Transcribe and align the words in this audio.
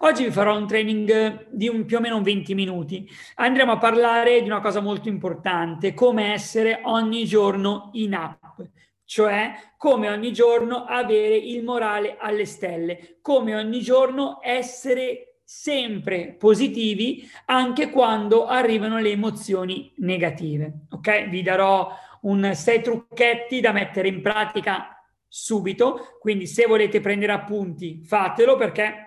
Oggi 0.00 0.24
vi 0.24 0.30
farò 0.30 0.56
un 0.56 0.66
training 0.66 1.46
di 1.50 1.68
un, 1.68 1.86
più 1.86 1.96
o 1.96 2.00
meno 2.00 2.20
20 2.20 2.54
minuti. 2.54 3.08
Andremo 3.36 3.72
a 3.72 3.78
parlare 3.78 4.42
di 4.42 4.48
una 4.48 4.60
cosa 4.60 4.80
molto 4.80 5.08
importante, 5.08 5.94
come 5.94 6.32
essere 6.34 6.80
ogni 6.82 7.24
giorno 7.24 7.88
in 7.94 8.14
app, 8.14 8.60
cioè 9.06 9.54
come 9.78 10.10
ogni 10.10 10.32
giorno 10.32 10.84
avere 10.84 11.36
il 11.36 11.64
morale 11.64 12.16
alle 12.18 12.44
stelle, 12.44 13.18
come 13.22 13.56
ogni 13.56 13.80
giorno 13.80 14.38
essere 14.42 15.38
sempre 15.42 16.34
positivi 16.38 17.26
anche 17.46 17.88
quando 17.88 18.46
arrivano 18.46 18.98
le 18.98 19.12
emozioni 19.12 19.92
negative. 19.98 20.86
Ok? 20.90 21.28
Vi 21.28 21.40
darò 21.40 21.88
un 22.22 22.50
sei 22.54 22.82
trucchetti 22.82 23.60
da 23.60 23.72
mettere 23.72 24.08
in 24.08 24.20
pratica 24.20 24.90
subito, 25.26 26.18
quindi 26.20 26.46
se 26.46 26.66
volete 26.66 27.00
prendere 27.00 27.32
appunti 27.32 28.02
fatelo 28.04 28.56
perché 28.56 29.05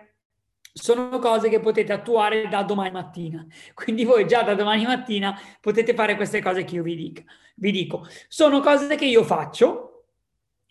sono 0.72 1.20
cose 1.20 1.50
che 1.50 1.60
potete 1.60 1.94
attuare 1.94 2.48
da 2.48 2.64
domani 2.64 2.92
mattina. 2.92 3.46
Quindi 3.74 4.04
voi 4.04 4.28
già 4.28 4.44
da 4.44 4.56
domani 4.56 4.86
mattina 4.86 5.40
potete 5.60 5.94
fare 5.94 6.16
queste 6.16 6.42
cose 6.42 6.64
che 6.64 6.76
io 6.76 6.84
vi, 6.84 6.96
dica, 6.96 7.24
vi 7.56 7.72
dico. 7.72 8.08
Sono 8.28 8.60
cose 8.60 8.96
che 8.96 9.06
io 9.06 9.24
faccio, 9.24 10.06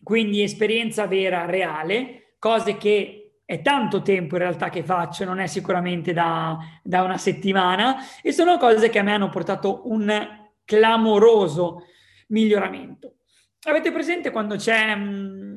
quindi 0.03 0.43
esperienza 0.43 1.07
vera, 1.07 1.45
reale, 1.45 2.35
cose 2.39 2.77
che 2.77 3.41
è 3.45 3.63
tanto 3.63 4.03
tempo 4.03 4.35
in 4.37 4.43
realtà 4.43 4.69
che 4.69 4.83
faccio, 4.83 5.25
non 5.25 5.41
è 5.41 5.47
sicuramente 5.47 6.13
da, 6.13 6.59
da 6.83 7.03
una 7.03 7.17
settimana, 7.17 7.97
e 8.23 8.33
sono 8.33 8.59
cose 8.59 8.91
che 8.91 8.99
a 8.99 9.03
me 9.03 9.13
hanno 9.13 9.31
portato 9.31 9.89
un 9.89 10.47
clamoroso 10.65 11.85
miglioramento. 12.29 13.15
Avete 13.63 13.91
presente 13.91 14.31
quando 14.31 14.57
c'è... 14.57 14.95
Mh, 14.95 15.49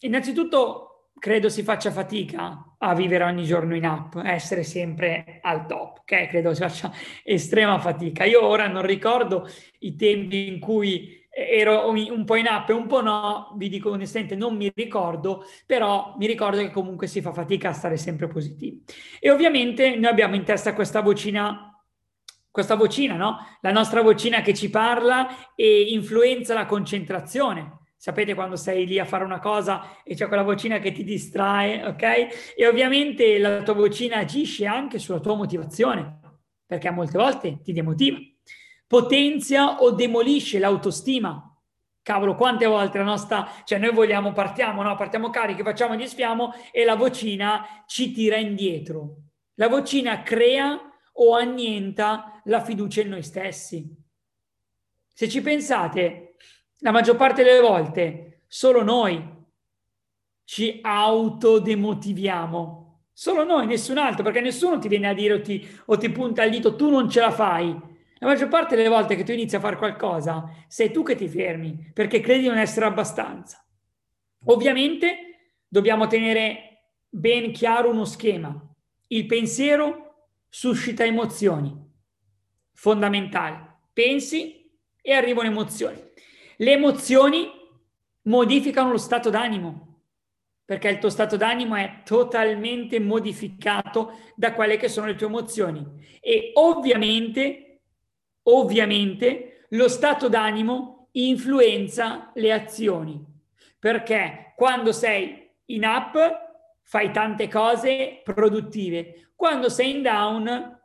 innanzitutto 0.00 0.87
credo 1.18 1.48
si 1.48 1.62
faccia 1.62 1.90
fatica 1.90 2.74
a 2.78 2.94
vivere 2.94 3.24
ogni 3.24 3.44
giorno 3.44 3.74
in 3.74 3.84
app, 3.84 4.16
a 4.16 4.32
essere 4.32 4.62
sempre 4.62 5.38
al 5.42 5.66
top, 5.66 5.98
ok? 6.00 6.26
Credo 6.26 6.54
si 6.54 6.60
faccia 6.60 6.92
estrema 7.24 7.78
fatica. 7.78 8.24
Io 8.24 8.44
ora 8.44 8.66
non 8.68 8.82
ricordo 8.82 9.48
i 9.80 9.96
tempi 9.96 10.48
in 10.48 10.60
cui 10.60 11.16
ero 11.30 11.88
un 11.90 12.24
po' 12.24 12.34
in 12.34 12.48
app 12.48 12.68
e 12.68 12.72
un 12.72 12.86
po' 12.86 13.00
no, 13.00 13.54
vi 13.56 13.68
dico 13.68 13.90
onestamente 13.90 14.34
non 14.34 14.56
mi 14.56 14.72
ricordo, 14.74 15.44
però 15.66 16.14
mi 16.18 16.26
ricordo 16.26 16.58
che 16.58 16.70
comunque 16.70 17.06
si 17.06 17.20
fa 17.20 17.32
fatica 17.32 17.68
a 17.68 17.72
stare 17.72 17.96
sempre 17.96 18.26
positivi. 18.26 18.82
E 19.20 19.30
ovviamente 19.30 19.94
noi 19.96 20.10
abbiamo 20.10 20.34
in 20.34 20.44
testa 20.44 20.74
questa 20.74 21.00
vocina 21.00 21.72
questa 22.50 22.74
vocina, 22.74 23.14
no? 23.14 23.36
La 23.60 23.70
nostra 23.70 24.02
vocina 24.02 24.40
che 24.40 24.52
ci 24.52 24.68
parla 24.68 25.54
e 25.54 25.92
influenza 25.92 26.54
la 26.54 26.66
concentrazione. 26.66 27.77
Sapete 28.00 28.34
quando 28.34 28.54
sei 28.54 28.86
lì 28.86 29.00
a 29.00 29.04
fare 29.04 29.24
una 29.24 29.40
cosa 29.40 30.02
e 30.04 30.14
c'è 30.14 30.28
quella 30.28 30.44
vocina 30.44 30.78
che 30.78 30.92
ti 30.92 31.02
distrae, 31.02 31.84
ok? 31.84 32.54
E 32.56 32.66
ovviamente 32.68 33.38
la 33.38 33.60
tua 33.64 33.74
vocina 33.74 34.18
agisce 34.18 34.66
anche 34.66 35.00
sulla 35.00 35.18
tua 35.18 35.34
motivazione, 35.34 36.20
perché 36.64 36.90
molte 36.90 37.18
volte 37.18 37.60
ti 37.60 37.72
demotiva. 37.72 38.16
Potenzia 38.86 39.80
o 39.80 39.90
demolisce 39.90 40.60
l'autostima. 40.60 41.44
Cavolo, 42.00 42.36
quante 42.36 42.66
volte 42.66 42.98
la 42.98 43.04
nostra, 43.04 43.50
cioè 43.64 43.80
noi 43.80 43.90
vogliamo, 43.92 44.32
partiamo, 44.32 44.82
no? 44.82 44.94
Partiamo 44.94 45.30
carichi, 45.30 45.64
facciamo 45.64 45.96
gli 45.96 46.06
sfiamo 46.06 46.52
e 46.70 46.84
la 46.84 46.94
vocina 46.94 47.82
ci 47.86 48.12
tira 48.12 48.36
indietro. 48.36 49.16
La 49.54 49.66
vocina 49.66 50.22
crea 50.22 50.80
o 51.14 51.34
annienta 51.34 52.40
la 52.44 52.62
fiducia 52.62 53.00
in 53.00 53.08
noi 53.08 53.24
stessi. 53.24 53.92
Se 55.12 55.28
ci 55.28 55.42
pensate, 55.42 56.27
la 56.78 56.90
maggior 56.90 57.16
parte 57.16 57.42
delle 57.42 57.60
volte 57.60 58.42
solo 58.46 58.82
noi 58.82 59.36
ci 60.44 60.78
autodemotiviamo. 60.82 62.76
Solo 63.12 63.44
noi, 63.44 63.66
nessun 63.66 63.98
altro, 63.98 64.22
perché 64.22 64.40
nessuno 64.40 64.78
ti 64.78 64.88
viene 64.88 65.08
a 65.08 65.12
dire 65.12 65.34
o 65.34 65.40
ti, 65.40 65.68
o 65.86 65.98
ti 65.98 66.08
punta 66.08 66.44
il 66.44 66.52
dito, 66.52 66.76
tu 66.76 66.88
non 66.88 67.10
ce 67.10 67.20
la 67.20 67.32
fai. 67.32 67.66
La 68.20 68.26
maggior 68.26 68.48
parte 68.48 68.76
delle 68.76 68.88
volte 68.88 69.16
che 69.16 69.24
tu 69.24 69.32
inizi 69.32 69.56
a 69.56 69.60
fare 69.60 69.76
qualcosa, 69.76 70.50
sei 70.68 70.90
tu 70.90 71.02
che 71.02 71.16
ti 71.16 71.28
fermi, 71.28 71.90
perché 71.92 72.20
credi 72.20 72.42
di 72.42 72.48
non 72.48 72.58
essere 72.58 72.86
abbastanza. 72.86 73.62
Ovviamente 74.46 75.52
dobbiamo 75.68 76.06
tenere 76.06 76.92
ben 77.08 77.52
chiaro 77.52 77.90
uno 77.90 78.04
schema. 78.04 78.56
Il 79.08 79.26
pensiero 79.26 80.28
suscita 80.48 81.04
emozioni. 81.04 81.76
Fondamentale. 82.72 83.80
Pensi 83.92 84.70
e 85.02 85.12
arrivano 85.12 85.48
emozioni. 85.48 86.00
Le 86.60 86.72
emozioni 86.72 87.48
modificano 88.22 88.90
lo 88.90 88.98
stato 88.98 89.30
d'animo, 89.30 90.00
perché 90.64 90.88
il 90.88 90.98
tuo 90.98 91.08
stato 91.08 91.36
d'animo 91.36 91.76
è 91.76 92.02
totalmente 92.04 92.98
modificato 92.98 94.18
da 94.34 94.52
quelle 94.52 94.76
che 94.76 94.88
sono 94.88 95.06
le 95.06 95.14
tue 95.14 95.28
emozioni. 95.28 95.86
E 96.20 96.50
ovviamente, 96.54 97.82
ovviamente, 98.42 99.66
lo 99.70 99.88
stato 99.88 100.28
d'animo 100.28 101.10
influenza 101.12 102.32
le 102.34 102.52
azioni, 102.52 103.24
perché 103.78 104.52
quando 104.56 104.90
sei 104.90 105.48
in 105.66 105.84
app 105.84 106.16
fai 106.82 107.12
tante 107.12 107.46
cose 107.46 108.20
produttive, 108.24 109.30
quando 109.36 109.68
sei 109.68 109.90
in 109.90 110.02
down 110.02 110.80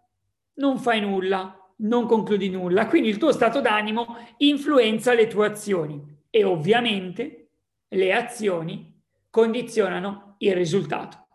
non 0.53 0.77
fai 0.77 1.01
nulla, 1.01 1.62
non 1.77 2.05
concludi 2.05 2.49
nulla, 2.49 2.87
quindi 2.87 3.09
il 3.09 3.17
tuo 3.17 3.31
stato 3.31 3.61
d'animo 3.61 4.17
influenza 4.37 5.13
le 5.13 5.27
tue 5.27 5.47
azioni 5.47 6.01
e 6.29 6.43
ovviamente 6.43 7.49
le 7.89 8.13
azioni 8.13 9.01
condizionano 9.29 10.35
il 10.39 10.53
risultato. 10.53 11.27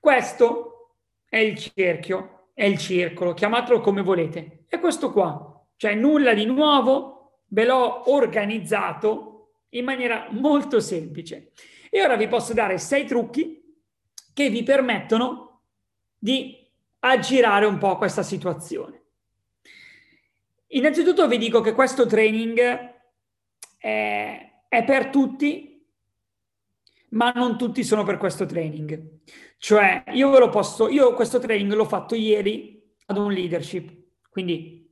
Questo 0.00 0.94
è 1.28 1.38
il 1.38 1.58
cerchio, 1.58 2.50
è 2.54 2.64
il 2.64 2.78
circolo, 2.78 3.34
chiamatelo 3.34 3.80
come 3.80 4.02
volete. 4.02 4.64
È 4.68 4.78
questo 4.78 5.12
qua, 5.12 5.64
cioè 5.76 5.94
nulla 5.94 6.34
di 6.34 6.44
nuovo, 6.44 7.42
ve 7.48 7.64
l'ho 7.64 8.10
organizzato 8.10 9.50
in 9.70 9.84
maniera 9.84 10.28
molto 10.30 10.80
semplice. 10.80 11.52
E 11.90 12.02
ora 12.02 12.16
vi 12.16 12.28
posso 12.28 12.52
dare 12.52 12.78
sei 12.78 13.04
trucchi 13.04 13.62
che 14.32 14.50
vi 14.50 14.62
permettono 14.62 15.62
di 16.18 16.65
aggirare 17.00 17.66
un 17.66 17.78
po' 17.78 17.96
questa 17.96 18.22
situazione. 18.22 19.02
Innanzitutto 20.68 21.28
vi 21.28 21.38
dico 21.38 21.60
che 21.60 21.72
questo 21.72 22.06
training 22.06 22.58
è, 23.78 24.52
è 24.68 24.84
per 24.84 25.08
tutti, 25.10 25.86
ma 27.10 27.30
non 27.32 27.56
tutti 27.56 27.84
sono 27.84 28.02
per 28.02 28.18
questo 28.18 28.46
training. 28.46 29.20
Cioè, 29.58 30.04
io 30.12 30.30
ve 30.30 30.38
lo 30.38 30.48
posso, 30.48 30.88
io 30.88 31.14
questo 31.14 31.38
training 31.38 31.72
l'ho 31.72 31.84
fatto 31.84 32.14
ieri 32.14 32.82
ad 33.06 33.16
un 33.16 33.32
leadership, 33.32 33.90
quindi 34.28 34.84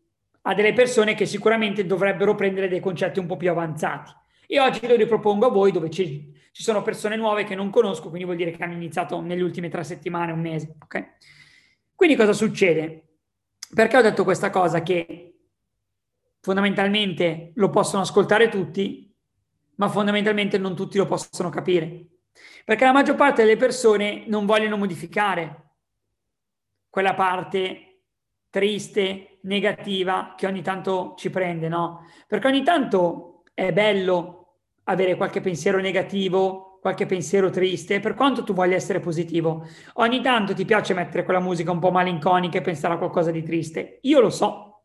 a 0.42 0.54
delle 0.54 0.72
persone 0.72 1.14
che 1.14 1.26
sicuramente 1.26 1.86
dovrebbero 1.86 2.34
prendere 2.34 2.68
dei 2.68 2.80
concetti 2.80 3.18
un 3.18 3.26
po' 3.26 3.36
più 3.36 3.50
avanzati. 3.50 4.12
E 4.46 4.60
oggi 4.60 4.86
lo 4.86 4.94
ripropongo 4.94 5.46
a 5.46 5.50
voi 5.50 5.72
dove 5.72 5.90
ci, 5.90 6.32
ci 6.52 6.62
sono 6.62 6.82
persone 6.82 7.16
nuove 7.16 7.44
che 7.44 7.54
non 7.54 7.70
conosco, 7.70 8.08
quindi 8.08 8.24
vuol 8.24 8.36
dire 8.36 8.50
che 8.50 8.62
hanno 8.62 8.74
iniziato 8.74 9.20
nelle 9.20 9.42
ultime 9.42 9.68
tre 9.68 9.84
settimane, 9.84 10.32
un 10.32 10.40
mese. 10.40 10.76
Okay? 10.82 11.06
Quindi 11.94 12.16
cosa 12.16 12.32
succede? 12.32 13.16
Perché 13.72 13.96
ho 13.96 14.02
detto 14.02 14.24
questa 14.24 14.50
cosa? 14.50 14.82
Che 14.82 15.34
fondamentalmente 16.40 17.52
lo 17.54 17.70
possono 17.70 18.02
ascoltare 18.02 18.48
tutti, 18.48 19.12
ma 19.76 19.88
fondamentalmente 19.88 20.58
non 20.58 20.74
tutti 20.74 20.98
lo 20.98 21.06
possono 21.06 21.48
capire. 21.48 22.06
Perché 22.64 22.84
la 22.84 22.92
maggior 22.92 23.16
parte 23.16 23.42
delle 23.42 23.56
persone 23.56 24.24
non 24.26 24.46
vogliono 24.46 24.76
modificare 24.76 25.62
quella 26.88 27.14
parte 27.14 28.02
triste, 28.50 29.38
negativa 29.42 30.34
che 30.36 30.46
ogni 30.46 30.62
tanto 30.62 31.14
ci 31.16 31.30
prende, 31.30 31.68
no? 31.68 32.06
Perché 32.26 32.46
ogni 32.46 32.62
tanto 32.62 33.42
è 33.52 33.72
bello 33.72 34.58
avere 34.84 35.16
qualche 35.16 35.40
pensiero 35.40 35.78
negativo, 35.80 36.73
qualche 36.84 37.06
pensiero 37.06 37.48
triste, 37.48 37.98
per 37.98 38.12
quanto 38.12 38.44
tu 38.44 38.52
voglia 38.52 38.74
essere 38.74 39.00
positivo. 39.00 39.66
Ogni 39.94 40.20
tanto 40.20 40.52
ti 40.52 40.66
piace 40.66 40.92
mettere 40.92 41.24
quella 41.24 41.40
musica 41.40 41.70
un 41.70 41.78
po' 41.78 41.90
malinconica 41.90 42.58
e 42.58 42.60
pensare 42.60 42.92
a 42.92 42.98
qualcosa 42.98 43.30
di 43.30 43.42
triste. 43.42 44.00
Io 44.02 44.20
lo 44.20 44.28
so. 44.28 44.82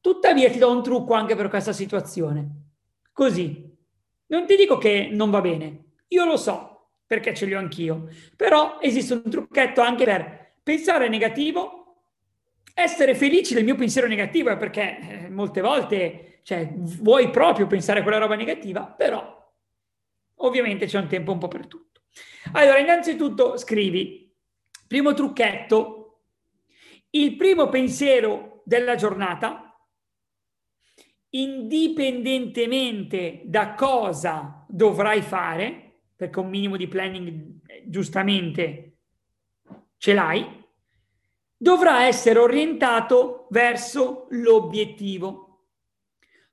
Tuttavia 0.00 0.48
ti 0.52 0.58
do 0.58 0.70
un 0.70 0.84
trucco 0.84 1.14
anche 1.14 1.34
per 1.34 1.48
questa 1.48 1.72
situazione. 1.72 2.48
Così. 3.12 3.76
Non 4.26 4.46
ti 4.46 4.54
dico 4.54 4.78
che 4.78 5.08
non 5.10 5.30
va 5.30 5.40
bene. 5.40 5.86
Io 6.06 6.24
lo 6.24 6.36
so, 6.36 6.90
perché 7.08 7.34
ce 7.34 7.46
li 7.46 7.54
ho 7.54 7.58
anch'io. 7.58 8.06
Però 8.36 8.78
esiste 8.80 9.14
un 9.14 9.28
trucchetto 9.28 9.80
anche 9.80 10.04
per 10.04 10.52
pensare 10.62 11.08
negativo, 11.08 12.02
essere 12.72 13.16
felici 13.16 13.52
del 13.54 13.64
mio 13.64 13.74
pensiero 13.74 14.06
negativo, 14.06 14.56
perché 14.56 14.98
eh, 15.00 15.28
molte 15.28 15.60
volte 15.60 16.38
cioè 16.44 16.72
vuoi 16.72 17.30
proprio 17.30 17.66
pensare 17.66 18.02
quella 18.02 18.18
roba 18.18 18.36
negativa, 18.36 18.84
però 18.84 19.33
ovviamente 20.46 20.86
c'è 20.86 20.98
un 20.98 21.08
tempo 21.08 21.32
un 21.32 21.38
po' 21.38 21.48
per 21.48 21.66
tutto. 21.66 22.02
Allora, 22.52 22.78
innanzitutto 22.78 23.56
scrivi, 23.56 24.32
primo 24.86 25.14
trucchetto, 25.14 26.22
il 27.10 27.36
primo 27.36 27.68
pensiero 27.68 28.62
della 28.64 28.94
giornata, 28.94 29.76
indipendentemente 31.30 33.42
da 33.44 33.74
cosa 33.74 34.64
dovrai 34.68 35.22
fare, 35.22 36.02
perché 36.14 36.38
un 36.38 36.48
minimo 36.48 36.76
di 36.76 36.86
planning 36.86 37.60
giustamente 37.86 38.98
ce 39.96 40.12
l'hai, 40.12 40.62
dovrà 41.56 42.06
essere 42.06 42.38
orientato 42.38 43.48
verso 43.50 44.26
l'obiettivo. 44.30 45.66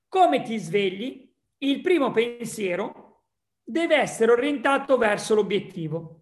Come 0.07 0.41
ti 0.41 0.57
svegli? 0.57 1.29
Il 1.57 1.81
primo 1.81 2.11
pensiero 2.11 3.00
deve 3.71 3.95
essere 3.95 4.31
orientato 4.31 4.97
verso 4.97 5.33
l'obiettivo. 5.33 6.19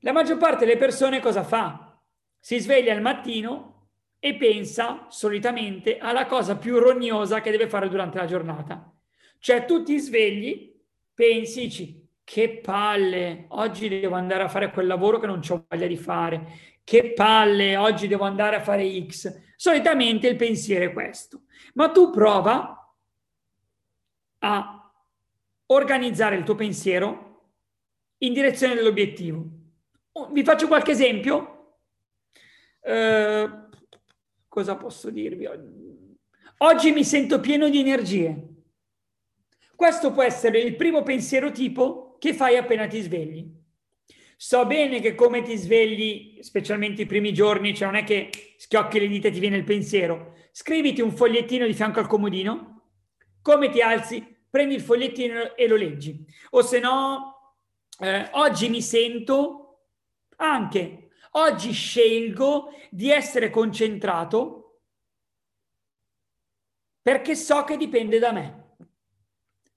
La 0.00 0.12
maggior 0.12 0.36
parte 0.36 0.66
delle 0.66 0.78
persone 0.78 1.20
cosa 1.20 1.42
fa? 1.42 1.98
Si 2.38 2.58
sveglia 2.58 2.92
al 2.92 3.00
mattino 3.00 3.88
e 4.18 4.36
pensa 4.36 5.06
solitamente 5.08 5.96
alla 5.96 6.26
cosa 6.26 6.56
più 6.56 6.78
rognosa 6.78 7.40
che 7.40 7.50
deve 7.50 7.68
fare 7.68 7.88
durante 7.88 8.18
la 8.18 8.26
giornata. 8.26 8.94
Cioè 9.38 9.64
tu 9.64 9.82
ti 9.82 9.98
svegli, 9.98 10.78
pensi, 11.14 11.62
dici, 11.62 12.08
che 12.22 12.60
palle, 12.62 13.46
oggi 13.48 13.88
devo 13.88 14.14
andare 14.14 14.42
a 14.42 14.48
fare 14.48 14.70
quel 14.70 14.86
lavoro 14.86 15.18
che 15.18 15.26
non 15.26 15.40
ho 15.46 15.66
voglia 15.66 15.86
di 15.86 15.96
fare, 15.96 16.58
che 16.84 17.12
palle, 17.12 17.76
oggi 17.76 18.06
devo 18.06 18.24
andare 18.24 18.56
a 18.56 18.60
fare 18.60 19.06
X. 19.06 19.54
Solitamente 19.56 20.28
il 20.28 20.36
pensiero 20.36 20.84
è 20.84 20.92
questo, 20.92 21.44
ma 21.74 21.90
tu 21.90 22.10
prova 22.10 22.94
a 24.40 24.79
organizzare 25.72 26.36
il 26.36 26.44
tuo 26.44 26.54
pensiero 26.54 27.28
in 28.18 28.32
direzione 28.32 28.74
dell'obiettivo. 28.74 29.44
Oh, 30.12 30.30
vi 30.30 30.42
faccio 30.42 30.66
qualche 30.66 30.92
esempio. 30.92 31.78
Eh, 32.82 33.48
cosa 34.48 34.76
posso 34.76 35.10
dirvi? 35.10 35.48
Oggi 36.58 36.92
mi 36.92 37.04
sento 37.04 37.40
pieno 37.40 37.68
di 37.68 37.80
energie. 37.80 38.48
Questo 39.74 40.12
può 40.12 40.22
essere 40.22 40.60
il 40.60 40.76
primo 40.76 41.02
pensiero 41.02 41.50
tipo 41.52 42.16
che 42.18 42.34
fai 42.34 42.56
appena 42.56 42.86
ti 42.86 43.00
svegli. 43.00 43.58
So 44.36 44.66
bene 44.66 45.00
che 45.00 45.14
come 45.14 45.42
ti 45.42 45.56
svegli, 45.56 46.38
specialmente 46.40 47.02
i 47.02 47.06
primi 47.06 47.32
giorni, 47.32 47.74
cioè 47.74 47.86
non 47.86 47.96
è 47.96 48.04
che 48.04 48.30
schiocchi 48.56 48.98
le 48.98 49.06
dita 49.06 49.28
e 49.28 49.30
ti 49.30 49.38
viene 49.38 49.56
il 49.56 49.64
pensiero. 49.64 50.34
Scriviti 50.50 51.00
un 51.00 51.12
fogliettino 51.12 51.66
di 51.66 51.74
fianco 51.74 52.00
al 52.00 52.06
comodino, 52.06 52.88
come 53.42 53.70
ti 53.70 53.80
alzi, 53.80 54.29
prendi 54.50 54.74
il 54.74 54.80
fogliettino 54.80 55.54
e 55.54 55.68
lo 55.68 55.76
leggi. 55.76 56.24
O 56.50 56.62
se 56.62 56.80
no, 56.80 57.56
eh, 58.00 58.28
oggi 58.32 58.68
mi 58.68 58.82
sento 58.82 59.86
anche, 60.36 61.10
oggi 61.32 61.72
scelgo 61.72 62.74
di 62.90 63.10
essere 63.10 63.50
concentrato 63.50 64.80
perché 67.00 67.34
so 67.34 67.64
che 67.64 67.76
dipende 67.76 68.18
da 68.18 68.32
me. 68.32 68.74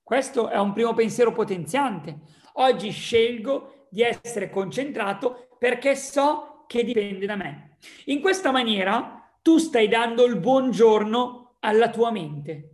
Questo 0.01 0.49
è 0.49 0.59
un 0.59 0.73
primo 0.73 0.93
pensiero 0.93 1.31
potenziante. 1.31 2.19
Oggi 2.53 2.91
scelgo 2.91 3.87
di 3.89 4.01
essere 4.01 4.49
concentrato 4.49 5.55
perché 5.57 5.95
so 5.95 6.65
che 6.67 6.83
dipende 6.83 7.25
da 7.25 7.35
me. 7.35 7.77
In 8.05 8.19
questa 8.21 8.51
maniera 8.51 9.31
tu 9.41 9.57
stai 9.57 9.87
dando 9.87 10.25
il 10.25 10.37
buongiorno 10.37 11.57
alla 11.59 11.89
tua 11.89 12.11
mente. 12.11 12.72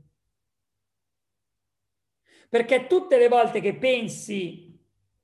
Perché 2.49 2.87
tutte 2.87 3.17
le 3.17 3.27
volte 3.27 3.61
che 3.61 3.75
pensi 3.75 4.77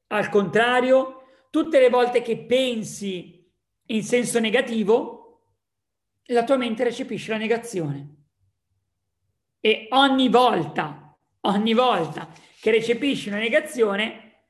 al 0.07 0.30
contrario, 0.30 1.24
tutte 1.50 1.80
le 1.80 1.89
volte 1.89 2.22
che 2.22 2.38
pensi 2.38 3.44
in 3.88 4.04
senso 4.04 4.39
negativo, 4.39 5.42
la 6.27 6.44
tua 6.44 6.57
mente 6.57 6.83
recepisce 6.83 7.31
la 7.31 7.38
negazione. 7.38 8.13
E 9.60 9.88
ogni 9.89 10.30
volta 10.30 11.06
ogni 11.45 11.74
volta 11.74 12.27
che 12.60 12.72
recepisci 12.72 13.30
una 13.30 13.38
negazione, 13.38 14.44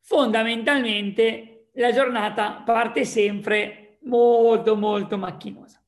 fondamentalmente 0.00 1.70
la 1.74 1.92
giornata 1.92 2.62
parte 2.64 3.04
sempre 3.04 3.98
molto 4.02 4.76
molto 4.76 5.16
macchinosa. 5.16 5.82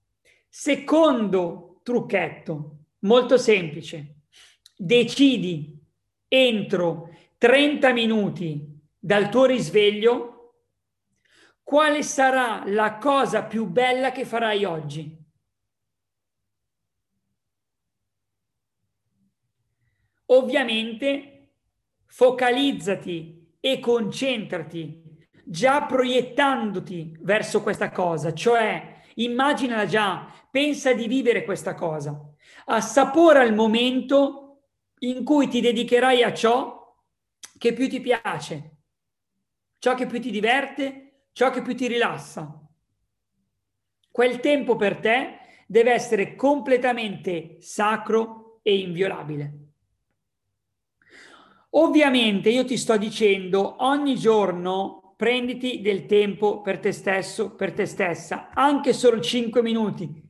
Secondo 0.49 1.81
trucchetto, 1.83 2.79
molto 3.01 3.37
semplice, 3.37 4.23
decidi 4.77 5.76
entro 6.29 7.11
30 7.39 7.93
minuti 7.93 8.65
dal 8.99 9.29
tuo 9.29 9.45
risveglio 9.45 10.37
quale 11.63 12.03
sarà 12.03 12.63
la 12.67 12.97
cosa 12.99 13.45
più 13.45 13.67
bella 13.67 14.13
che 14.13 14.25
farai 14.25 14.65
oggi. 14.65 15.25
Ovviamente 20.27 21.51
focalizzati 22.07 23.55
e 23.61 23.81
concentrati 23.81 25.03
già 25.45 25.85
proiettandoti 25.87 27.17
verso 27.21 27.63
questa 27.63 27.91
cosa, 27.91 28.33
cioè 28.33 29.03
immaginala 29.15 29.87
già, 29.87 30.33
pensa 30.51 30.93
di 30.93 31.07
vivere 31.07 31.45
questa 31.45 31.75
cosa, 31.75 32.17
assapora 32.67 33.43
il 33.43 33.55
momento 33.55 34.46
in 35.01 35.25
cui 35.25 35.49
ti 35.49 35.61
dedicherai 35.61 36.23
a 36.23 36.33
ciò 36.33 36.95
che 37.59 37.73
più 37.73 37.89
ti 37.89 38.01
piace, 38.01 38.77
ciò 39.79 39.95
che 39.95 40.07
più 40.07 40.21
ti 40.21 40.31
diverte, 40.31 41.27
ciò 41.33 41.51
che 41.51 41.63
più 41.63 41.75
ti 41.75 41.87
rilassa. 41.87 42.61
Quel 44.11 44.41
tempo 44.41 44.77
per 44.77 44.97
te 44.99 45.39
deve 45.67 45.93
essere 45.93 46.35
completamente 46.37 47.57
sacro 47.61 48.61
e 48.63 48.79
inviolabile. 48.79 49.59
Ovviamente 51.71 52.49
io 52.49 52.65
ti 52.65 52.79
sto 52.79 52.97
dicendo 52.97 53.85
ogni 53.85 54.17
giorno 54.17 55.15
prenditi 55.17 55.81
del 55.83 56.07
tempo 56.07 56.63
per 56.63 56.79
te 56.79 56.93
stesso, 56.93 57.55
per 57.55 57.73
te 57.73 57.85
stessa, 57.85 58.51
anche 58.55 58.93
solo 58.93 59.21
5 59.21 59.63
minuti. 59.63 60.23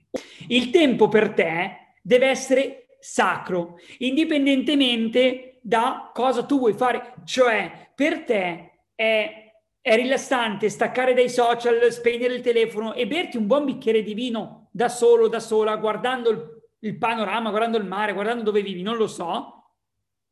Il 0.48 0.70
tempo 0.70 1.08
per 1.08 1.32
te 1.34 1.94
deve 2.02 2.26
essere 2.26 2.85
sacro, 3.08 3.78
indipendentemente 3.98 5.58
da 5.62 6.10
cosa 6.12 6.44
tu 6.44 6.58
vuoi 6.58 6.72
fare. 6.72 7.14
Cioè, 7.24 7.90
per 7.94 8.24
te 8.24 8.86
è, 8.94 9.52
è 9.80 9.94
rilassante 9.94 10.68
staccare 10.68 11.14
dai 11.14 11.28
social, 11.28 11.92
spegnere 11.92 12.34
il 12.34 12.40
telefono 12.40 12.94
e 12.94 13.06
berti 13.06 13.36
un 13.36 13.46
buon 13.46 13.64
bicchiere 13.64 14.02
di 14.02 14.14
vino 14.14 14.68
da 14.72 14.88
solo, 14.88 15.28
da 15.28 15.40
sola, 15.40 15.76
guardando 15.76 16.30
il, 16.30 16.62
il 16.80 16.98
panorama, 16.98 17.50
guardando 17.50 17.78
il 17.78 17.84
mare, 17.84 18.12
guardando 18.12 18.42
dove 18.42 18.62
vivi, 18.62 18.82
non 18.82 18.96
lo 18.96 19.06
so. 19.06 19.52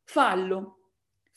Fallo 0.03 0.75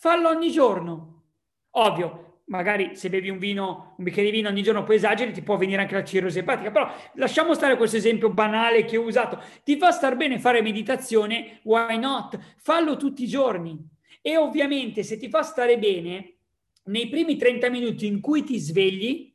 Fallo 0.00 0.28
ogni 0.28 0.52
giorno. 0.52 1.24
Ovvio, 1.70 2.27
magari 2.48 2.96
se 2.96 3.08
bevi 3.08 3.30
un 3.30 3.38
vino, 3.38 3.94
un 3.96 4.04
bicchiere 4.04 4.30
di 4.30 4.36
vino 4.36 4.48
ogni 4.48 4.62
giorno 4.62 4.84
poi 4.84 4.96
esageri, 4.96 5.32
ti 5.32 5.42
può 5.42 5.56
venire 5.56 5.80
anche 5.80 5.94
la 5.94 6.04
cirrosi 6.04 6.38
epatica, 6.38 6.70
però 6.70 6.90
lasciamo 7.14 7.54
stare 7.54 7.76
questo 7.76 7.96
esempio 7.96 8.30
banale 8.30 8.84
che 8.84 8.96
ho 8.96 9.02
usato. 9.02 9.42
Ti 9.64 9.76
fa 9.76 9.90
star 9.90 10.16
bene 10.16 10.38
fare 10.38 10.62
meditazione? 10.62 11.60
Why 11.64 11.98
not? 11.98 12.38
Fallo 12.58 12.96
tutti 12.96 13.22
i 13.22 13.28
giorni. 13.28 13.78
E 14.20 14.36
ovviamente 14.36 15.02
se 15.02 15.16
ti 15.16 15.28
fa 15.28 15.42
stare 15.42 15.78
bene, 15.78 16.36
nei 16.84 17.08
primi 17.08 17.36
30 17.36 17.70
minuti 17.70 18.06
in 18.06 18.20
cui 18.20 18.42
ti 18.42 18.58
svegli, 18.58 19.34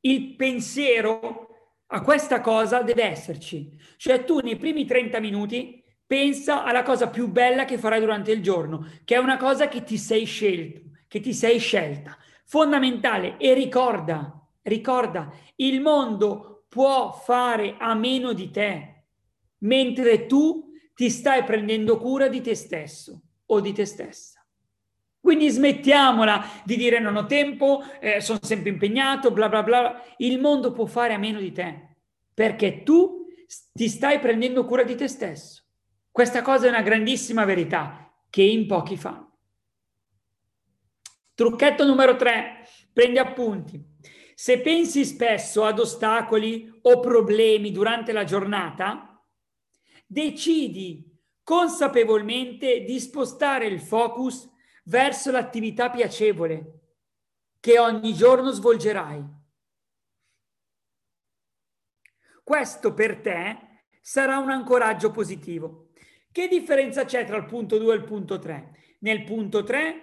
il 0.00 0.36
pensiero 0.36 1.46
a 1.86 2.02
questa 2.02 2.40
cosa 2.40 2.82
deve 2.82 3.04
esserci. 3.04 3.78
Cioè 3.96 4.24
tu 4.24 4.40
nei 4.40 4.56
primi 4.56 4.84
30 4.84 5.20
minuti 5.20 5.78
Pensa 6.08 6.64
alla 6.64 6.82
cosa 6.82 7.10
più 7.10 7.28
bella 7.28 7.66
che 7.66 7.76
farai 7.76 8.00
durante 8.00 8.32
il 8.32 8.42
giorno, 8.42 8.88
che 9.04 9.16
è 9.16 9.18
una 9.18 9.36
cosa 9.36 9.68
che 9.68 9.82
ti 9.82 9.98
sei 9.98 10.24
scelto, 10.24 10.80
che 11.08 11.20
ti 11.20 11.34
sei 11.34 11.58
scelta. 11.58 12.16
Fondamentale. 12.44 13.36
E 13.38 13.54
ricorda, 13.54 14.40
ricorda, 14.62 15.32
il 15.56 15.80
mondo 15.80 16.64
può 16.68 17.12
fare 17.12 17.76
a 17.78 17.94
meno 17.94 18.32
di 18.32 18.50
te, 18.50 19.04
mentre 19.58 20.26
tu 20.26 20.70
ti 20.94 21.10
stai 21.10 21.44
prendendo 21.44 21.98
cura 21.98 22.28
di 22.28 22.40
te 22.40 22.54
stesso 22.54 23.20
o 23.46 23.60
di 23.60 23.72
te 23.72 23.84
stessa. 23.84 24.44
Quindi 25.20 25.50
smettiamola 25.50 26.62
di 26.64 26.76
dire 26.76 27.00
non 27.00 27.16
ho 27.16 27.26
tempo, 27.26 27.82
eh, 28.00 28.20
sono 28.20 28.38
sempre 28.42 28.70
impegnato, 28.70 29.30
bla 29.30 29.48
bla 29.48 29.62
bla. 29.62 30.02
Il 30.18 30.40
mondo 30.40 30.72
può 30.72 30.86
fare 30.86 31.12
a 31.14 31.18
meno 31.18 31.40
di 31.40 31.52
te, 31.52 31.96
perché 32.32 32.82
tu 32.82 33.26
ti 33.72 33.88
stai 33.88 34.20
prendendo 34.20 34.64
cura 34.64 34.84
di 34.84 34.94
te 34.94 35.08
stesso. 35.08 35.64
Questa 36.10 36.42
cosa 36.42 36.66
è 36.66 36.68
una 36.68 36.82
grandissima 36.82 37.44
verità 37.44 38.12
che 38.30 38.42
in 38.42 38.66
pochi 38.66 38.96
fanno. 38.96 39.27
Trucchetto 41.38 41.84
numero 41.84 42.16
tre, 42.16 42.66
prendi 42.92 43.16
appunti. 43.16 43.80
Se 44.34 44.60
pensi 44.60 45.04
spesso 45.04 45.64
ad 45.64 45.78
ostacoli 45.78 46.80
o 46.82 46.98
problemi 46.98 47.70
durante 47.70 48.10
la 48.10 48.24
giornata, 48.24 49.24
decidi 50.04 51.16
consapevolmente 51.44 52.82
di 52.82 52.98
spostare 52.98 53.66
il 53.66 53.78
focus 53.78 54.50
verso 54.86 55.30
l'attività 55.30 55.90
piacevole 55.90 56.80
che 57.60 57.78
ogni 57.78 58.14
giorno 58.14 58.50
svolgerai. 58.50 59.24
Questo 62.42 62.94
per 62.94 63.20
te 63.20 63.84
sarà 64.00 64.38
un 64.38 64.50
ancoraggio 64.50 65.12
positivo. 65.12 65.90
Che 66.32 66.48
differenza 66.48 67.04
c'è 67.04 67.24
tra 67.24 67.36
il 67.36 67.46
punto 67.46 67.78
2 67.78 67.94
e 67.94 67.96
il 67.96 68.04
punto 68.04 68.40
3? 68.40 68.96
Nel 69.02 69.22
punto 69.22 69.62
3 69.62 70.02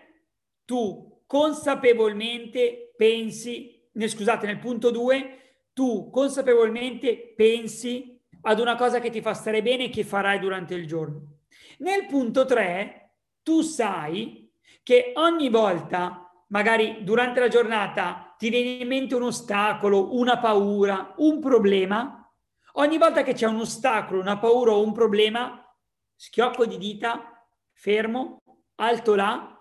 tu 0.63 1.13
consapevolmente 1.25 2.93
pensi, 2.95 3.89
scusate, 3.93 4.45
nel 4.45 4.59
punto 4.59 4.91
2, 4.91 5.39
tu 5.73 6.09
consapevolmente 6.09 7.33
pensi 7.35 8.19
ad 8.41 8.59
una 8.59 8.75
cosa 8.75 8.99
che 8.99 9.09
ti 9.09 9.21
fa 9.21 9.33
stare 9.33 9.61
bene 9.61 9.85
e 9.85 9.89
che 9.89 10.03
farai 10.03 10.39
durante 10.39 10.73
il 10.73 10.87
giorno. 10.87 11.39
Nel 11.79 12.05
punto 12.05 12.45
3, 12.45 13.17
tu 13.43 13.61
sai 13.61 14.51
che 14.83 15.13
ogni 15.15 15.49
volta, 15.49 16.31
magari 16.49 17.03
durante 17.03 17.39
la 17.39 17.47
giornata, 17.47 18.35
ti 18.37 18.49
viene 18.49 18.81
in 18.81 18.87
mente 18.87 19.15
un 19.15 19.23
ostacolo, 19.23 20.15
una 20.15 20.37
paura, 20.39 21.13
un 21.17 21.39
problema, 21.39 22.31
ogni 22.73 22.97
volta 22.97 23.23
che 23.23 23.33
c'è 23.33 23.47
un 23.47 23.59
ostacolo, 23.59 24.19
una 24.19 24.37
paura 24.37 24.71
o 24.71 24.83
un 24.83 24.93
problema, 24.93 25.61
schiocco 26.15 26.65
di 26.65 26.77
dita, 26.77 27.45
fermo, 27.73 28.41
alto 28.75 29.15
là, 29.15 29.54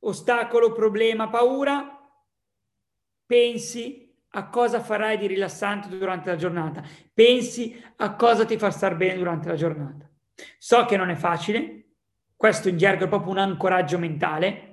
ostacolo, 0.00 0.72
problema, 0.72 1.28
paura, 1.28 1.98
pensi 3.26 4.08
a 4.32 4.48
cosa 4.48 4.80
farai 4.80 5.18
di 5.18 5.26
rilassante 5.26 5.88
durante 5.88 6.30
la 6.30 6.36
giornata, 6.36 6.82
pensi 7.12 7.82
a 7.96 8.14
cosa 8.14 8.44
ti 8.44 8.56
fa 8.58 8.70
star 8.70 8.96
bene 8.96 9.16
durante 9.16 9.48
la 9.48 9.56
giornata. 9.56 10.08
So 10.58 10.84
che 10.84 10.96
non 10.96 11.10
è 11.10 11.16
facile, 11.16 11.84
questo 12.36 12.68
in 12.68 12.76
gergo 12.76 13.04
è 13.04 13.08
proprio 13.08 13.32
un 13.32 13.38
ancoraggio 13.38 13.98
mentale, 13.98 14.66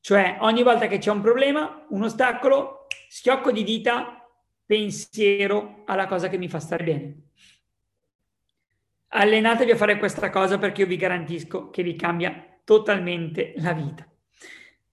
cioè 0.00 0.38
ogni 0.40 0.62
volta 0.62 0.86
che 0.86 0.98
c'è 0.98 1.10
un 1.10 1.20
problema, 1.20 1.84
un 1.90 2.02
ostacolo, 2.02 2.86
schiocco 3.08 3.52
di 3.52 3.64
dita, 3.64 4.26
pensiero 4.64 5.82
alla 5.86 6.06
cosa 6.06 6.28
che 6.28 6.38
mi 6.38 6.48
fa 6.48 6.60
stare 6.60 6.84
bene. 6.84 7.22
Allenatevi 9.08 9.70
a 9.70 9.76
fare 9.76 9.98
questa 9.98 10.30
cosa 10.30 10.58
perché 10.58 10.82
io 10.82 10.86
vi 10.86 10.96
garantisco 10.96 11.70
che 11.70 11.82
vi 11.82 11.96
cambia 11.96 12.60
totalmente 12.64 13.54
la 13.56 13.72
vita. 13.72 14.06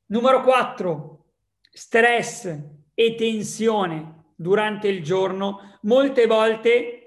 Numero 0.07 0.41
4, 0.41 1.25
stress 1.71 2.59
e 2.93 3.15
tensione 3.15 4.33
durante 4.35 4.87
il 4.87 5.03
giorno 5.03 5.79
molte 5.83 6.27
volte 6.27 7.05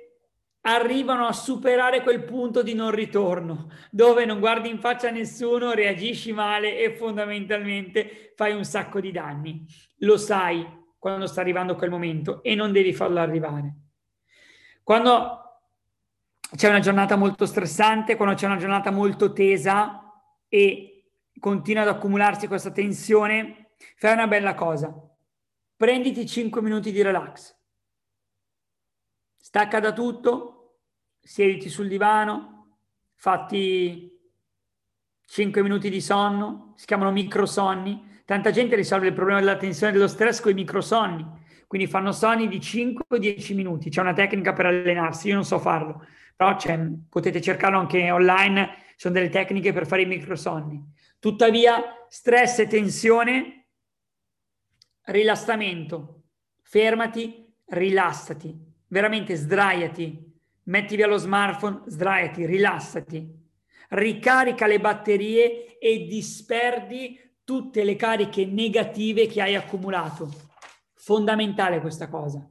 arrivano 0.62 1.26
a 1.26 1.32
superare 1.32 2.02
quel 2.02 2.24
punto 2.24 2.62
di 2.62 2.74
non 2.74 2.90
ritorno, 2.90 3.70
dove 3.90 4.24
non 4.24 4.40
guardi 4.40 4.68
in 4.68 4.80
faccia 4.80 5.08
a 5.08 5.12
nessuno, 5.12 5.72
reagisci 5.72 6.32
male 6.32 6.78
e 6.78 6.96
fondamentalmente 6.96 8.32
fai 8.34 8.52
un 8.52 8.64
sacco 8.64 9.00
di 9.00 9.12
danni. 9.12 9.64
Lo 9.98 10.16
sai 10.16 10.66
quando 10.98 11.26
sta 11.26 11.40
arrivando 11.40 11.76
quel 11.76 11.90
momento 11.90 12.42
e 12.42 12.54
non 12.54 12.72
devi 12.72 12.92
farlo 12.92 13.20
arrivare. 13.20 13.74
Quando 14.82 15.60
c'è 16.56 16.68
una 16.68 16.80
giornata 16.80 17.14
molto 17.14 17.46
stressante, 17.46 18.16
quando 18.16 18.34
c'è 18.34 18.46
una 18.46 18.56
giornata 18.56 18.90
molto 18.90 19.32
tesa 19.32 20.02
e 20.48 20.97
continua 21.40 21.82
ad 21.82 21.88
accumularsi 21.88 22.46
questa 22.46 22.70
tensione, 22.70 23.70
fai 23.96 24.12
una 24.12 24.26
bella 24.26 24.54
cosa. 24.54 24.94
Prenditi 25.76 26.26
5 26.26 26.60
minuti 26.60 26.90
di 26.90 27.02
relax. 27.02 27.56
Stacca 29.36 29.80
da 29.80 29.92
tutto, 29.92 30.80
siediti 31.20 31.68
sul 31.68 31.88
divano, 31.88 32.78
fatti 33.14 34.10
5 35.26 35.62
minuti 35.62 35.90
di 35.90 36.00
sonno, 36.00 36.72
si 36.76 36.86
chiamano 36.86 37.12
microsonni. 37.12 38.20
Tanta 38.24 38.50
gente 38.50 38.76
risolve 38.76 39.08
il 39.08 39.14
problema 39.14 39.40
della 39.40 39.56
tensione 39.56 39.92
e 39.92 39.94
dello 39.94 40.08
stress 40.08 40.40
con 40.40 40.50
i 40.50 40.54
microsonni, 40.54 41.26
quindi 41.66 41.86
fanno 41.86 42.12
sonni 42.12 42.48
di 42.48 42.60
5 42.60 43.04
o 43.08 43.18
10 43.18 43.54
minuti. 43.54 43.88
C'è 43.88 44.00
una 44.00 44.12
tecnica 44.12 44.52
per 44.52 44.66
allenarsi, 44.66 45.28
io 45.28 45.34
non 45.34 45.44
so 45.44 45.58
farlo, 45.58 46.04
però 46.36 46.56
potete 47.08 47.40
cercarlo 47.40 47.78
anche 47.78 48.10
online, 48.10 48.76
sono 48.96 49.14
delle 49.14 49.28
tecniche 49.28 49.72
per 49.72 49.86
fare 49.86 50.02
i 50.02 50.06
microsonni. 50.06 50.82
Tuttavia, 51.18 52.06
stress 52.08 52.60
e 52.60 52.66
tensione, 52.68 53.66
rilassamento, 55.06 56.22
fermati, 56.62 57.44
rilassati, 57.66 58.56
veramente 58.86 59.34
sdraiati, 59.34 60.32
metti 60.64 60.96
via 60.96 61.06
lo 61.06 61.16
smartphone, 61.16 61.82
sdraiati, 61.86 62.46
rilassati, 62.46 63.28
ricarica 63.90 64.66
le 64.66 64.80
batterie 64.80 65.78
e 65.78 66.06
disperdi 66.06 67.18
tutte 67.42 67.82
le 67.82 67.96
cariche 67.96 68.44
negative 68.46 69.26
che 69.26 69.42
hai 69.42 69.54
accumulato. 69.54 70.30
Fondamentale 70.94 71.80
questa 71.80 72.08
cosa. 72.08 72.48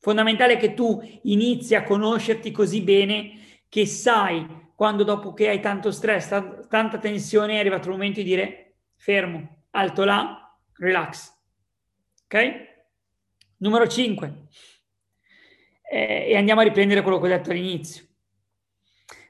Fondamentale 0.00 0.56
che 0.56 0.74
tu 0.74 1.00
inizi 1.22 1.74
a 1.74 1.84
conoscerti 1.84 2.50
così 2.50 2.82
bene 2.82 3.62
che 3.68 3.86
sai 3.86 4.46
quando 4.78 5.02
dopo 5.02 5.34
che 5.34 5.48
hai 5.48 5.58
tanto 5.58 5.90
stress, 5.90 6.28
t- 6.28 6.68
tanta 6.68 6.98
tensione, 6.98 7.54
è 7.54 7.58
arrivato 7.58 7.88
il 7.88 7.94
momento 7.94 8.20
di 8.20 8.26
dire 8.26 8.76
fermo, 8.94 9.64
alto 9.70 10.04
là, 10.04 10.56
relax. 10.74 11.36
Ok? 12.22 12.66
Numero 13.56 13.88
5. 13.88 14.34
Eh, 15.82 16.26
e 16.28 16.36
andiamo 16.36 16.60
a 16.60 16.62
riprendere 16.62 17.02
quello 17.02 17.18
che 17.18 17.24
ho 17.26 17.28
detto 17.28 17.50
all'inizio. 17.50 18.06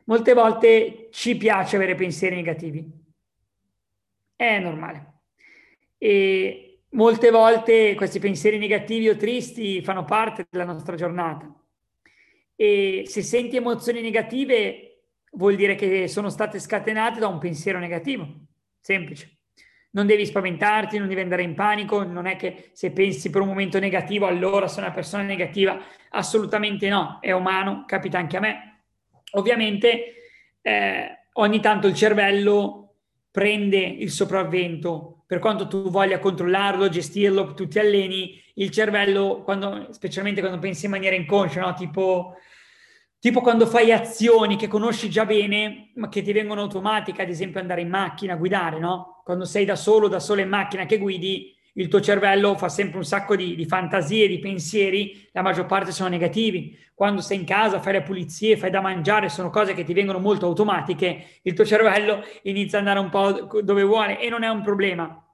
Molte 0.04 0.34
volte 0.34 1.08
ci 1.12 1.34
piace 1.38 1.76
avere 1.76 1.94
pensieri 1.94 2.34
negativi. 2.34 2.86
È 4.36 4.58
normale. 4.58 5.20
E 5.96 6.82
molte 6.90 7.30
volte 7.30 7.94
questi 7.94 8.18
pensieri 8.18 8.58
negativi 8.58 9.08
o 9.08 9.16
tristi 9.16 9.80
fanno 9.80 10.04
parte 10.04 10.46
della 10.50 10.66
nostra 10.66 10.94
giornata. 10.94 11.50
E 12.54 13.04
se 13.06 13.22
senti 13.22 13.56
emozioni 13.56 14.02
negative, 14.02 14.88
vuol 15.32 15.56
dire 15.56 15.74
che 15.74 16.08
sono 16.08 16.28
state 16.28 16.58
scatenate 16.58 17.20
da 17.20 17.28
un 17.28 17.38
pensiero 17.38 17.78
negativo. 17.78 18.26
Semplice. 18.80 19.38
Non 19.90 20.06
devi 20.06 20.26
spaventarti, 20.26 20.98
non 20.98 21.08
devi 21.08 21.20
andare 21.20 21.42
in 21.42 21.54
panico, 21.54 22.02
non 22.02 22.26
è 22.26 22.36
che 22.36 22.70
se 22.72 22.92
pensi 22.92 23.30
per 23.30 23.40
un 23.40 23.48
momento 23.48 23.78
negativo 23.78 24.26
allora 24.26 24.68
sei 24.68 24.82
una 24.84 24.92
persona 24.92 25.22
negativa, 25.22 25.80
assolutamente 26.10 26.88
no, 26.88 27.18
è 27.20 27.32
umano, 27.32 27.84
capita 27.86 28.18
anche 28.18 28.36
a 28.36 28.40
me. 28.40 28.82
Ovviamente 29.32 30.14
eh, 30.60 31.24
ogni 31.34 31.60
tanto 31.60 31.86
il 31.86 31.94
cervello 31.94 32.94
prende 33.30 33.78
il 33.78 34.10
sopravvento, 34.10 35.24
per 35.26 35.38
quanto 35.38 35.68
tu 35.68 35.90
voglia 35.90 36.18
controllarlo, 36.18 36.88
gestirlo, 36.88 37.54
tu 37.54 37.68
ti 37.68 37.78
alleni, 37.78 38.42
il 38.54 38.70
cervello, 38.70 39.42
quando, 39.44 39.88
specialmente 39.92 40.40
quando 40.40 40.58
pensi 40.58 40.86
in 40.86 40.90
maniera 40.90 41.14
inconscia, 41.14 41.60
no? 41.60 41.74
tipo 41.74 42.34
Tipo 43.20 43.40
quando 43.40 43.66
fai 43.66 43.90
azioni 43.90 44.56
che 44.56 44.68
conosci 44.68 45.10
già 45.10 45.26
bene, 45.26 45.90
ma 45.94 46.08
che 46.08 46.22
ti 46.22 46.32
vengono 46.32 46.60
automatiche, 46.62 47.22
ad 47.22 47.28
esempio 47.28 47.60
andare 47.60 47.80
in 47.80 47.88
macchina, 47.88 48.36
guidare, 48.36 48.78
no? 48.78 49.22
Quando 49.24 49.44
sei 49.44 49.64
da 49.64 49.74
solo, 49.74 50.06
da 50.06 50.20
solo 50.20 50.40
in 50.40 50.48
macchina 50.48 50.86
che 50.86 50.98
guidi, 50.98 51.52
il 51.74 51.88
tuo 51.88 52.00
cervello 52.00 52.56
fa 52.56 52.68
sempre 52.68 52.98
un 52.98 53.04
sacco 53.04 53.34
di, 53.34 53.56
di, 53.56 53.66
fantasie, 53.66 54.28
di 54.28 54.38
pensieri, 54.38 55.28
la 55.32 55.42
maggior 55.42 55.66
parte 55.66 55.90
sono 55.90 56.08
negativi. 56.08 56.76
Quando 56.94 57.20
sei 57.20 57.38
in 57.38 57.44
casa, 57.44 57.80
fai 57.80 57.94
le 57.94 58.02
pulizie, 58.02 58.56
fai 58.56 58.70
da 58.70 58.80
mangiare, 58.80 59.28
sono 59.28 59.50
cose 59.50 59.74
che 59.74 59.84
ti 59.84 59.92
vengono 59.92 60.18
molto 60.20 60.46
automatiche, 60.46 61.40
il 61.42 61.54
tuo 61.54 61.64
cervello 61.64 62.22
inizia 62.42 62.78
ad 62.78 62.86
andare 62.86 63.04
un 63.04 63.10
po' 63.10 63.62
dove 63.62 63.82
vuole 63.82 64.20
e 64.20 64.28
non 64.28 64.44
è 64.44 64.48
un 64.48 64.62
problema. 64.62 65.24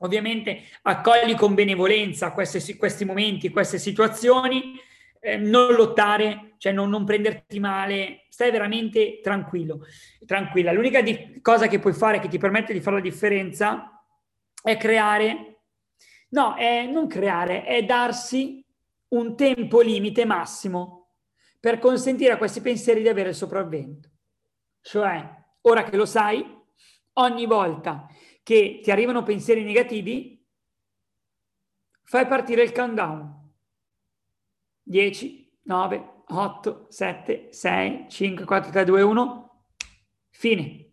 Ovviamente 0.00 0.62
accogli 0.82 1.34
con 1.34 1.54
benevolenza 1.54 2.32
questi, 2.32 2.76
questi 2.76 3.04
momenti, 3.04 3.50
queste 3.50 3.78
situazioni, 3.78 4.78
eh, 5.20 5.36
non 5.36 5.74
lottare, 5.74 6.49
cioè 6.60 6.72
non, 6.72 6.90
non, 6.90 7.06
prenderti 7.06 7.58
male, 7.58 8.26
stai 8.28 8.50
veramente 8.50 9.20
tranquillo, 9.22 9.80
tranquilla. 10.26 10.72
L'unica 10.72 11.00
di- 11.00 11.38
cosa 11.40 11.68
che 11.68 11.78
puoi 11.78 11.94
fare 11.94 12.18
che 12.18 12.28
ti 12.28 12.36
permette 12.36 12.74
di 12.74 12.82
fare 12.82 12.96
la 12.96 13.02
differenza 13.02 14.04
è 14.62 14.76
creare, 14.76 15.62
no, 16.28 16.56
è 16.56 16.84
non 16.84 17.06
creare, 17.06 17.64
è 17.64 17.82
darsi 17.82 18.62
un 19.08 19.34
tempo 19.36 19.80
limite 19.80 20.26
massimo 20.26 21.14
per 21.58 21.78
consentire 21.78 22.34
a 22.34 22.36
questi 22.36 22.60
pensieri 22.60 23.00
di 23.00 23.08
avere 23.08 23.30
il 23.30 23.34
sopravvento. 23.34 24.10
Cioè, 24.82 25.44
ora 25.62 25.82
che 25.84 25.96
lo 25.96 26.04
sai, 26.04 26.44
ogni 27.14 27.46
volta 27.46 28.06
che 28.42 28.80
ti 28.82 28.90
arrivano 28.90 29.22
pensieri 29.22 29.62
negativi, 29.62 30.46
fai 32.02 32.26
partire 32.26 32.62
il 32.62 32.72
countdown 32.72 33.50
10, 34.82 35.58
9, 35.62 36.19
8, 36.30 36.86
7, 36.88 37.48
6, 37.50 38.06
5, 38.08 38.44
4, 38.44 38.70
3, 38.70 38.84
2, 38.84 39.02
1. 39.02 39.64
Fine. 40.30 40.92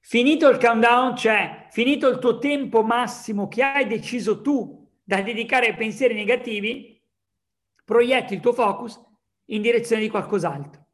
Finito 0.00 0.48
il 0.48 0.58
countdown, 0.58 1.16
cioè 1.16 1.66
finito 1.70 2.08
il 2.08 2.18
tuo 2.18 2.38
tempo 2.38 2.82
massimo 2.82 3.48
che 3.48 3.62
hai 3.62 3.86
deciso 3.86 4.40
tu 4.40 4.88
da 5.02 5.20
dedicare 5.20 5.68
ai 5.68 5.74
pensieri 5.74 6.14
negativi, 6.14 7.00
proietti 7.84 8.34
il 8.34 8.40
tuo 8.40 8.52
focus 8.52 9.00
in 9.46 9.62
direzione 9.62 10.02
di 10.02 10.08
qualcos'altro. 10.08 10.86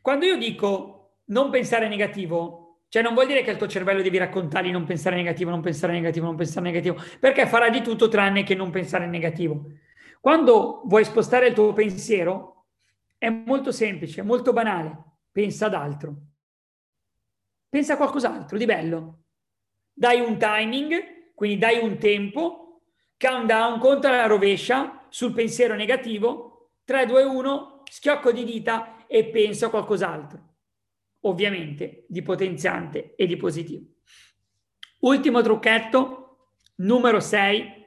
Quando 0.00 0.24
io 0.24 0.36
dico 0.36 1.20
non 1.26 1.50
pensare 1.50 1.88
negativo, 1.88 2.82
cioè 2.88 3.02
non 3.02 3.14
vuol 3.14 3.26
dire 3.26 3.42
che 3.42 3.50
il 3.50 3.56
tuo 3.56 3.66
cervello 3.66 4.02
devi 4.02 4.18
raccontargli 4.18 4.70
non 4.70 4.84
pensare 4.84 5.16
negativo, 5.16 5.50
non 5.50 5.60
pensare 5.60 5.92
negativo, 5.92 6.26
non 6.26 6.36
pensare 6.36 6.64
negativo, 6.64 6.96
perché 7.18 7.46
farà 7.46 7.68
di 7.68 7.82
tutto 7.82 8.08
tranne 8.08 8.44
che 8.44 8.54
non 8.54 8.70
pensare 8.70 9.06
negativo. 9.06 9.66
Quando 10.20 10.82
vuoi 10.86 11.04
spostare 11.04 11.48
il 11.48 11.54
tuo 11.54 11.72
pensiero, 11.72 12.55
è 13.18 13.28
molto 13.28 13.72
semplice, 13.72 14.22
molto 14.22 14.52
banale. 14.52 15.04
Pensa 15.32 15.66
ad 15.66 15.74
altro. 15.74 16.16
Pensa 17.68 17.94
a 17.94 17.96
qualcos'altro 17.96 18.56
di 18.56 18.64
bello. 18.64 19.24
Dai 19.92 20.20
un 20.20 20.38
timing, 20.38 21.34
quindi 21.34 21.58
dai 21.58 21.78
un 21.78 21.98
tempo, 21.98 22.82
countdown, 23.18 23.78
conta 23.78 24.10
la 24.10 24.26
rovescia 24.26 25.06
sul 25.08 25.32
pensiero 25.32 25.74
negativo, 25.74 26.72
3, 26.84 27.06
2, 27.06 27.22
1, 27.24 27.82
schiocco 27.90 28.32
di 28.32 28.44
dita 28.44 29.06
e 29.06 29.26
penso 29.26 29.66
a 29.66 29.70
qualcos'altro, 29.70 30.56
ovviamente 31.20 32.04
di 32.08 32.22
potenziante 32.22 33.14
e 33.14 33.26
di 33.26 33.36
positivo. 33.36 33.86
Ultimo 35.00 35.40
trucchetto, 35.42 36.50
numero 36.76 37.20
6, 37.20 37.85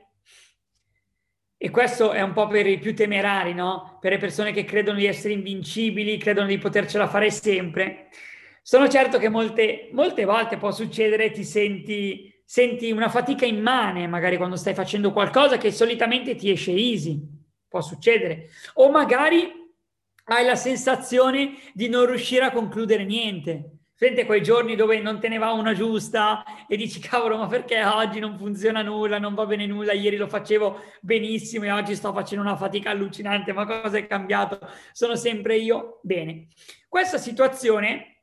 e 1.62 1.72
questo 1.72 2.14
è 2.14 2.22
un 2.22 2.32
po' 2.32 2.48
per 2.48 2.66
i 2.66 2.80
più 2.80 2.96
temerari, 2.96 3.54
no? 3.54 3.98
Per 4.00 4.14
le 4.14 4.18
persone 4.18 4.54
che 4.54 4.64
credono 4.64 4.98
di 4.98 5.06
essere 5.06 5.34
invincibili, 5.34 6.18
credono 6.18 6.48
di 6.48 6.58
potercela 6.58 7.10
fare 7.10 7.30
sempre. 7.32 8.08
Sono 8.62 8.88
certo 8.88 9.18
che 9.18 9.28
molte, 9.28 9.90
molte 9.92 10.24
volte 10.24 10.56
può 10.56 10.72
succedere, 10.72 11.32
ti 11.32 11.44
senti, 11.44 12.34
senti 12.46 12.92
una 12.92 13.10
fatica 13.10 13.46
immane, 13.46 14.08
magari 14.08 14.38
quando 14.38 14.56
stai 14.56 14.74
facendo 14.74 15.12
qualcosa 15.12 15.58
che 15.58 15.70
solitamente 15.70 16.36
ti 16.36 16.50
esce 16.50 16.72
easy, 16.72 17.22
può 17.68 17.82
succedere. 17.82 18.48
O 18.76 18.90
magari 18.90 19.52
hai 20.24 20.46
la 20.46 20.56
sensazione 20.56 21.56
di 21.74 21.90
non 21.90 22.06
riuscire 22.06 22.46
a 22.46 22.52
concludere 22.52 23.04
niente. 23.04 23.79
Sente 24.02 24.26
quei 24.26 24.42
giorni 24.42 24.78
dove 24.78 24.98
non 25.02 25.20
te 25.20 25.28
ne 25.28 25.38
va 25.38 25.52
una 25.52 25.74
giusta 25.74 26.46
e 26.70 26.78
dici 26.78 27.02
cavolo 27.02 27.36
ma 27.36 27.48
perché 27.48 27.84
oggi 27.84 28.20
non 28.20 28.38
funziona 28.38 28.82
nulla, 28.82 29.20
non 29.20 29.34
va 29.34 29.46
bene 29.46 29.66
nulla, 29.66 29.92
ieri 29.92 30.16
lo 30.16 30.30
facevo 30.30 30.80
benissimo 31.02 31.66
e 31.66 31.72
oggi 31.72 31.96
sto 31.96 32.14
facendo 32.14 32.46
una 32.46 32.56
fatica 32.56 32.92
allucinante, 32.92 33.52
ma 33.52 33.66
cosa 33.66 33.98
è 33.98 34.08
cambiato? 34.08 34.58
Sono 34.94 35.18
sempre 35.18 35.58
io? 35.58 36.00
Bene, 36.02 36.48
questa 36.88 37.18
situazione 37.18 38.22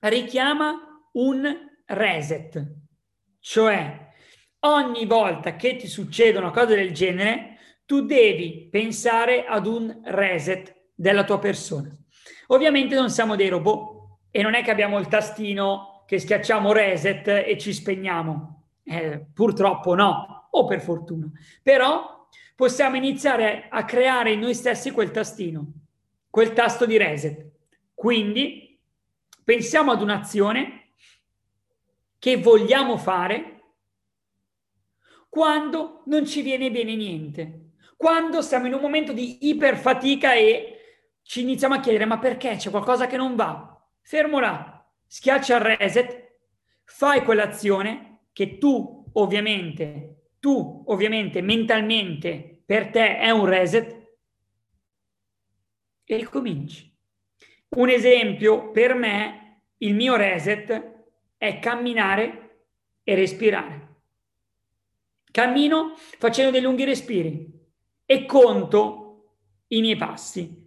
richiama 0.00 0.74
un 1.12 1.50
reset, 1.86 2.74
cioè 3.40 4.06
ogni 4.66 5.06
volta 5.06 5.56
che 5.56 5.76
ti 5.76 5.86
succedono 5.86 6.50
cose 6.50 6.74
del 6.74 6.92
genere 6.92 7.56
tu 7.86 8.04
devi 8.04 8.68
pensare 8.70 9.46
ad 9.46 9.66
un 9.66 10.02
reset 10.04 10.88
della 10.94 11.24
tua 11.24 11.38
persona. 11.38 11.90
Ovviamente 12.48 12.94
non 12.94 13.08
siamo 13.08 13.34
dei 13.34 13.48
robot 13.48 13.93
e 14.36 14.42
non 14.42 14.54
è 14.54 14.64
che 14.64 14.72
abbiamo 14.72 14.98
il 14.98 15.06
tastino 15.06 16.02
che 16.08 16.18
schiacciamo 16.18 16.72
reset 16.72 17.28
e 17.28 17.56
ci 17.56 17.72
spegniamo. 17.72 18.62
Eh, 18.82 19.26
purtroppo 19.32 19.94
no, 19.94 20.48
o 20.50 20.64
per 20.64 20.80
fortuna. 20.80 21.30
Però 21.62 22.26
possiamo 22.56 22.96
iniziare 22.96 23.68
a 23.70 23.84
creare 23.84 24.32
in 24.32 24.40
noi 24.40 24.56
stessi 24.56 24.90
quel 24.90 25.12
tastino, 25.12 25.64
quel 26.30 26.52
tasto 26.52 26.84
di 26.84 26.96
reset. 26.96 27.48
Quindi 27.94 28.76
pensiamo 29.44 29.92
ad 29.92 30.02
un'azione 30.02 30.94
che 32.18 32.36
vogliamo 32.36 32.96
fare 32.96 33.62
quando 35.28 36.02
non 36.06 36.26
ci 36.26 36.42
viene 36.42 36.72
bene 36.72 36.96
niente, 36.96 37.74
quando 37.96 38.42
siamo 38.42 38.66
in 38.66 38.74
un 38.74 38.80
momento 38.80 39.12
di 39.12 39.46
iperfatica 39.46 40.34
e 40.34 40.70
ci 41.22 41.42
iniziamo 41.42 41.74
a 41.74 41.80
chiedere 41.80 42.04
ma 42.04 42.18
perché 42.18 42.56
c'è 42.56 42.70
qualcosa 42.70 43.06
che 43.06 43.16
non 43.16 43.36
va? 43.36 43.73
Fermo 44.04 44.38
là, 44.38 44.86
schiaccia 45.06 45.56
il 45.56 45.76
reset, 45.76 46.36
fai 46.84 47.22
quell'azione 47.22 48.26
che 48.32 48.58
tu 48.58 49.10
ovviamente, 49.14 50.32
tu 50.38 50.84
ovviamente 50.88 51.40
mentalmente 51.40 52.62
per 52.66 52.90
te 52.90 53.18
è 53.18 53.30
un 53.30 53.46
reset 53.46 54.12
e 56.04 56.16
ricominci. 56.16 56.94
Un 57.70 57.88
esempio 57.88 58.70
per 58.70 58.94
me, 58.94 59.62
il 59.78 59.94
mio 59.94 60.16
reset 60.16 61.06
è 61.38 61.58
camminare 61.58 62.66
e 63.02 63.14
respirare. 63.14 63.82
Cammino 65.30 65.94
facendo 65.96 66.50
dei 66.50 66.60
lunghi 66.60 66.84
respiri 66.84 67.52
e 68.04 68.26
conto 68.26 69.40
i 69.68 69.80
miei 69.80 69.96
passi. 69.96 70.62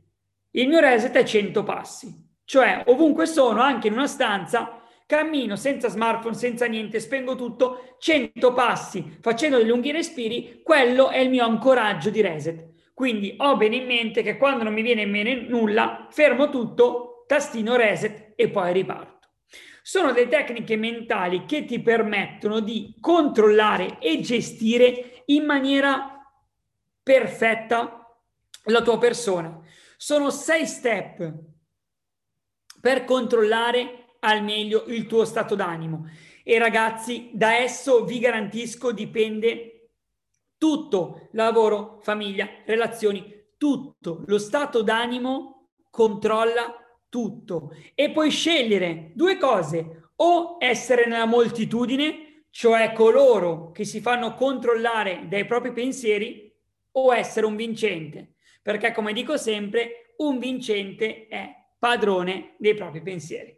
Il 0.51 0.67
mio 0.67 0.79
reset 0.79 1.15
è 1.15 1.23
100 1.23 1.63
passi. 1.63 2.26
Cioè, 2.47 2.83
ovunque 2.85 3.25
sono, 3.25 3.59
anche 3.59 3.87
in 3.87 3.93
una 3.93 4.07
stanza, 4.07 4.81
cammino 5.05 5.57
senza 5.57 5.89
smartphone, 5.89 6.33
senza 6.33 6.65
niente, 6.65 7.01
spengo 7.01 7.35
tutto, 7.35 7.97
100 7.99 8.53
passi, 8.53 9.17
facendo 9.19 9.57
dei 9.57 9.67
lunghi 9.67 9.91
respiri, 9.91 10.61
quello 10.63 11.09
è 11.09 11.17
il 11.17 11.29
mio 11.29 11.43
ancoraggio 11.43 12.09
di 12.09 12.21
reset. 12.21 12.69
Quindi 12.93 13.35
ho 13.37 13.57
bene 13.57 13.75
in 13.75 13.85
mente 13.85 14.21
che 14.21 14.37
quando 14.37 14.63
non 14.63 14.71
mi 14.71 14.81
viene 14.81 15.01
in 15.01 15.09
mente 15.09 15.49
nulla, 15.49 16.07
fermo 16.09 16.49
tutto, 16.49 17.25
tastino 17.27 17.75
reset 17.75 18.31
e 18.37 18.47
poi 18.47 18.71
riparto. 18.71 19.27
Sono 19.81 20.13
delle 20.13 20.29
tecniche 20.29 20.77
mentali 20.77 21.43
che 21.43 21.65
ti 21.65 21.81
permettono 21.81 22.61
di 22.61 22.95
controllare 23.01 23.97
e 23.99 24.21
gestire 24.21 25.23
in 25.25 25.43
maniera 25.43 26.25
perfetta 27.03 28.09
la 28.63 28.81
tua 28.81 28.97
persona. 28.97 29.59
Sono 29.97 30.29
sei 30.29 30.65
step 30.65 31.55
per 32.79 33.05
controllare 33.05 34.15
al 34.19 34.43
meglio 34.43 34.85
il 34.87 35.05
tuo 35.05 35.25
stato 35.25 35.55
d'animo. 35.55 36.09
E 36.43 36.57
ragazzi, 36.57 37.29
da 37.33 37.55
esso 37.55 38.05
vi 38.05 38.19
garantisco 38.19 38.91
dipende 38.91 39.89
tutto, 40.57 41.27
lavoro, 41.33 41.99
famiglia, 42.01 42.47
relazioni, 42.65 43.45
tutto. 43.57 44.23
Lo 44.27 44.37
stato 44.37 44.81
d'animo 44.81 45.69
controlla 45.89 46.75
tutto. 47.09 47.71
E 47.93 48.11
puoi 48.11 48.29
scegliere 48.29 49.11
due 49.13 49.37
cose, 49.37 50.11
o 50.17 50.57
essere 50.59 51.05
nella 51.05 51.25
moltitudine, 51.25 52.45
cioè 52.49 52.91
coloro 52.93 53.71
che 53.71 53.83
si 53.83 54.01
fanno 54.01 54.33
controllare 54.33 55.25
dai 55.27 55.45
propri 55.45 55.73
pensieri, 55.73 56.51
o 56.93 57.13
essere 57.13 57.45
un 57.45 57.55
vincente. 57.55 58.35
Perché 58.61 58.91
come 58.91 59.13
dico 59.13 59.37
sempre, 59.37 60.13
un 60.17 60.39
vincente 60.39 61.27
è 61.27 61.56
padrone 61.77 62.55
dei 62.57 62.73
propri 62.73 63.01
pensieri. 63.01 63.55